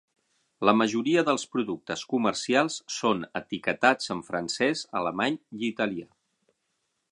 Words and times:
La 0.67 0.73
majoria 0.77 1.23
dels 1.27 1.43
productes 1.55 2.05
comercials 2.13 2.79
són 2.95 3.21
etiquetats 3.41 4.09
en 4.17 4.25
francès, 4.31 4.83
alemany 5.03 5.41
i 5.61 5.63
italià. 5.71 6.11